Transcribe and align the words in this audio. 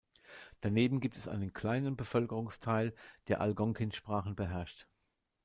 Daneben 0.61 0.99
gibt 0.99 1.15
es 1.15 1.27
einen 1.27 1.53
kleinen 1.53 1.95
Bevölkerungsteil, 1.95 2.95
der 3.27 3.39
Algonkin-Sprachen 3.39 4.35
beherrscht. 4.35 4.87